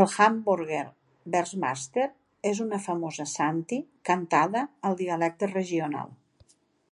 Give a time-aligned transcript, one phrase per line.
[0.00, 0.82] El Hamborger
[1.36, 2.06] Veermaster
[2.52, 3.78] és una famosa Shanty
[4.10, 6.16] cantada al dialecte regional.